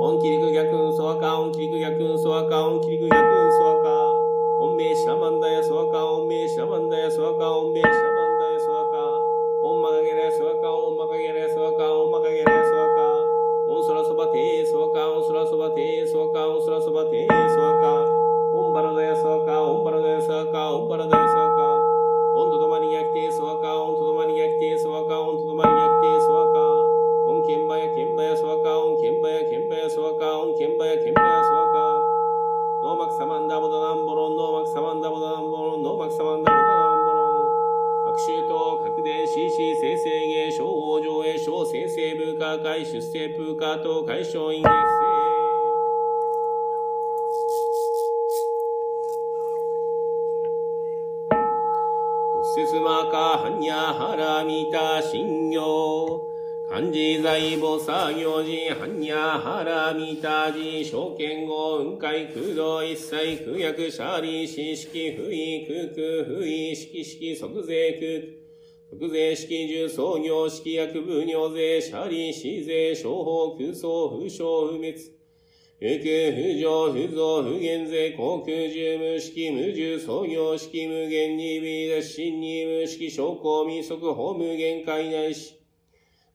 [0.03, 3.89] オンキリク逆運ソワカオンキリク逆運ソワカオンキリク逆運ソワカ
[4.65, 8.22] オンメイシャマンダヤソワカオンメイシャマンダヤソワカオンメイシャマンダヤソ
[52.73, 56.33] すまかはにゃはらみた信行
[56.71, 67.93] 漢字財母作業時、般若原見た字、証券後、雲海空洞一切、空薬シャーリー、四式、不意、空空、不意、式式、即税
[68.89, 75.22] 空、即税式、重創業式、薬部尿税、シャリ、死税、商法、空想、風商、不滅。
[75.83, 85.59] 不空、不上、不増、不減税、航空、十無式、無重、創業式、無限に、微脱、真に、無式、証拠、未速、法無限界内し。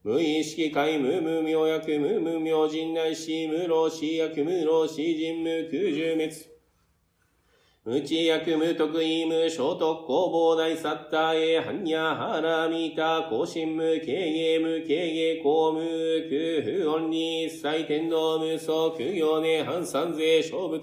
[0.05, 6.58] 無意識界無無明薬無無明人内し無老死薬無老死人無空十滅。
[7.89, 15.81] 無知薬無得意無聖徳工房大サッターエハンヤハラミタ更新無経営無経営公無
[16.29, 20.79] 空不音に一切天道無双苦行ね半三税小物。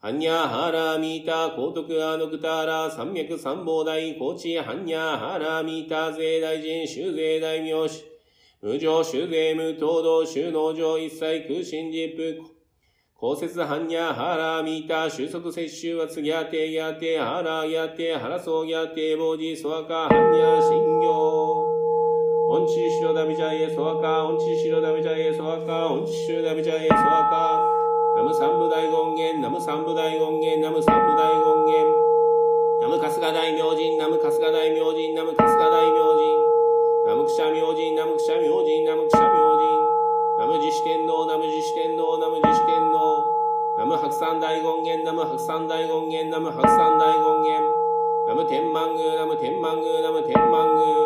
[0.00, 8.04] ハンニャハラミタ、高徳アノクタラ、三脈三宝大、高知ハンニャハラミタ、税大臣、修税大名士。
[8.60, 12.51] 無常修税無東道収納上一切空心実布。
[13.22, 21.06] 公設般若ハラミタ収束摂取は次やてやてハラやてハラソやてボジソワカ般若信行。
[22.50, 27.62] オンチシロダビジャイエソワカ、オンチシロダビジャイエソワカ、オンチシロダビジャイエソワカ。
[28.18, 32.82] ナム三部大権現、ナム三部大権現、ナム三部大権現。
[32.82, 36.52] ナム春日大明神、ナム春日大明神、ナム春日大明神。
[37.06, 39.31] ナムクシャ明神、ナムクシャ明神、ナムクシャ
[46.52, 47.64] ム白山大権現。
[48.28, 50.96] ナム天満宮、ナム天満宮、ナム天満宮。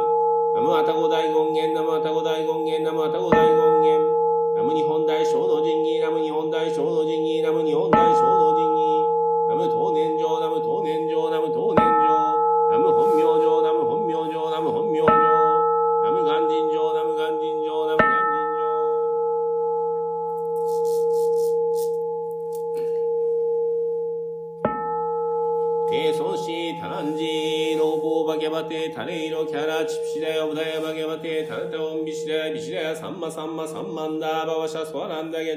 [0.54, 3.65] ナムアタゴ大権現、ナムアタゴ大権現、ナムアタゴ大権現。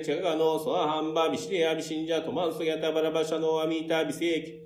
[0.10, 4.60] ランダギャチャガノソアハンバビシデヤビシンジャトマンソギャタバラバシャノアミータビセーキ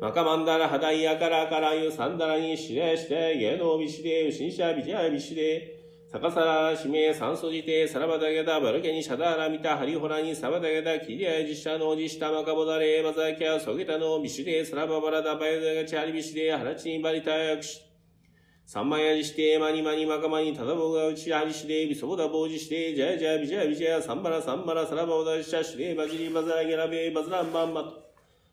[0.00, 5.76] マカマンダラハダイヤカラカラユサンダラニシレシテゲノビシデウシンシャビジャビシデ
[6.10, 17.89] サカサラシメサンソジテサラバダゲダバルケニシャダラミタハリホラニサバダゲダキリアジシャノジシタマカボダレマザキャソゲタノビシデサラババラダバヤダガチャリビシデハラチニバリタヤクシ
[18.72, 28.12] 三枚味して、マニマニマカマニ、タダボがうちはりして、ビソボダボジして、ジャヤジャヤビジャヤビジャヤ、サンバラサンバラサラバオダシャシュレバジリバザラギャラベバズランバンバト。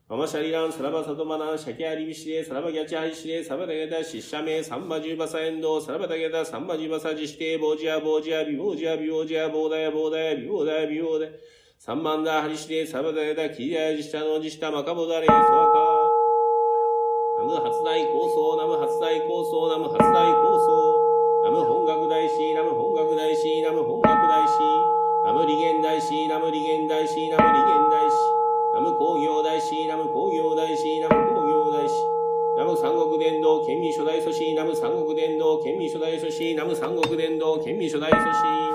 [0.09, 11.31] ママシャリラン、サラバサトマナン、シャキアリビシレ、サラバギャチハリシレ、サバタゲタ、シッシャメ、サンバジュバサエンド、サラバタゲタ、サンバジュバサジシテ、ボジア、ボジア、ビボジア、ビボジア、ボーダヤ、ボーダヤ、ビボダヤ、ビボダヤ。
[11.77, 15.87] サンバンダハリシレ、サバタゲタ、キリヤジシタノジシタ、マカボダレ、ソワカ。
[15.91, 15.96] ナ
[17.47, 20.99] ム発大構想、ナム発大構想、ナム発大構想。
[21.45, 24.53] ナム本学大師、ナム本学大師、ナム本学大師。
[25.23, 28.15] ナム利元大師、ナム利元大師、ナム利元大師。
[28.73, 31.95] ナム工業大師、ナム工業大師、ナム工業大師。
[32.57, 38.66] ナム三国伝道県民初代祖師、ナム三国伝道県民初代祖師、ナム三国伝道県民初代祖師。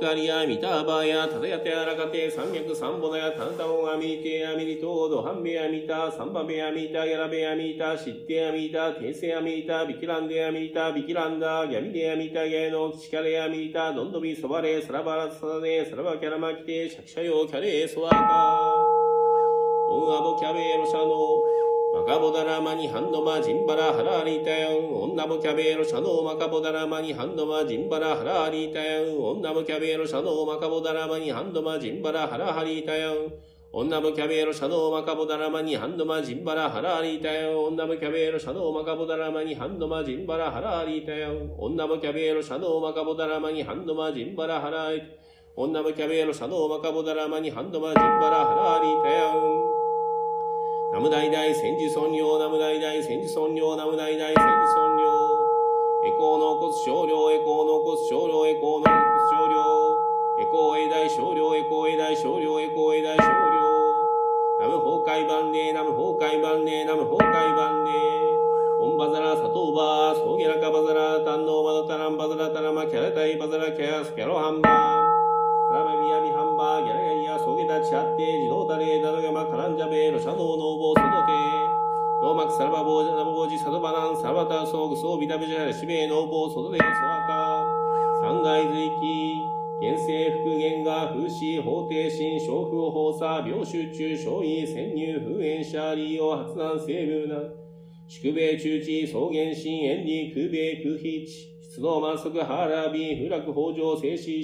[0.00, 18.16] や、ノーマクア、ミターバーや、タダヤテアラカテ、三脈三ボダや、タンタオンアミテアミリトード、ハンベアミタ、サンバベアミタ、ヤラベアミタ、シッテアミタ、テーセアミタ、ビキランデアミタ、ビキランダ、ギャミデアミタ、ギャノ、キチカレアミタ、ドンドビソバレ、サラバラサダネ、サラバキャラマキテ、シャキシャヨ、キャレー、ソワカ。
[19.90, 21.42] オンアボキャベロシャノ、
[21.98, 33.14] マカボダラマニハンドマジンバラハラリタヤン、オンナボキャベロシャノー、マカボダラマニハンドマジンバラハラリタヤン、オンナボキャベロシャノー、マカボダラマニハンドマジンバラハラハリタヤン、
[33.72, 49.67] オンナボキャベロシャノー、マカボダラマニハンドマジンバラハラリタヤン、オンナボキャベロシャノー、マカボダラマニハンドマジンバラハラリタヤン、オンナボキャベロシャノー、マカボダラマニハンドマジンバラハラリタヤン、オンナボキャベロシャノー、マカボダラマニハンドマジンバラハラリタヤン、
[50.90, 55.04] ナムダイダイ千字尊量、ナムダイダイ千字尊量、ナムダイダイ千字尊量。
[56.08, 58.96] エコーの骨少量、エコーの骨少量、エコーの骨
[59.28, 60.08] 少量。
[60.40, 63.28] エコーエ大少量、エコーエ大少量、エコーエ大少量。
[64.60, 67.90] ナム崩壊万礼、ナム崩壊万礼、ナム崩壊万礼。
[68.80, 74.77] オンバザラ、サトーバー、ソーゲラカバザラ、タンノーマドタランバザラタラマ、キャラタイバザラキャス、キャロハンバー。
[82.58, 87.62] サラバボージャナボボージ、サドバナン、サバタソーグ、ソービダブジャラ、シベ、ノーボー、ソドテ、ソアカ、
[88.20, 89.38] 三階随記、
[89.78, 97.48] 現世復元が風刺、法定心、小風放射、病集中、小位、潜入、封炎者、利用、発難、成分難、
[98.08, 101.30] 宿米中地、草原心、炎利、空米、空飛地、
[101.62, 104.42] 出動満足、ハーラビ、風楽、北条、静止、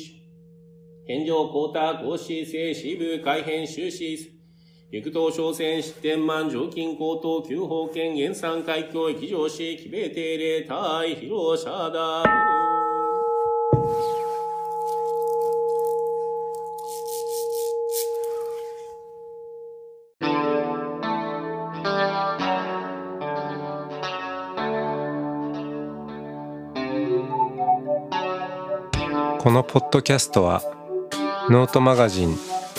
[1.04, 4.34] 天上高太、高子、静止部、改変、終止、
[4.93, 12.55] 陸東商船、失点満、常勤高等、旧法権、原産海峡、域上市、奇米定例、大、広、シャーダー、
[29.41, 30.62] このポッドキャストは
[31.51, 32.53] ノートマガジン